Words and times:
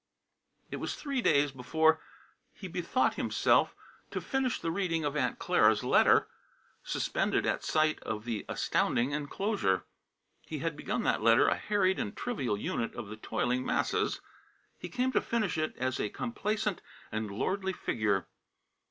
It 0.71 0.77
was 0.77 0.95
three 0.95 1.21
days 1.21 1.51
before 1.51 2.01
he 2.55 2.67
bethought 2.67 3.13
himself 3.13 3.75
to 4.09 4.19
finish 4.19 4.59
the 4.59 4.71
reading 4.71 5.05
of 5.05 5.15
Aunt 5.15 5.37
Clara's 5.37 5.83
letter, 5.83 6.27
suspended 6.81 7.45
at 7.45 7.63
sight 7.63 7.99
of 7.99 8.25
the 8.25 8.43
astounding 8.49 9.11
enclosure. 9.11 9.83
He 10.41 10.57
had 10.57 10.75
begun 10.75 11.03
that 11.03 11.21
letter 11.21 11.45
a 11.47 11.55
harried 11.55 11.99
and 11.99 12.17
trivial 12.17 12.57
unit 12.57 12.95
of 12.95 13.09
the 13.09 13.15
toiling 13.17 13.63
masses. 13.63 14.21
He 14.75 14.89
came 14.89 15.11
to 15.11 15.21
finish 15.21 15.55
it 15.55 15.75
a 15.79 16.09
complacent 16.09 16.81
and 17.11 17.29
lordly 17.29 17.71
figure! 17.73 18.25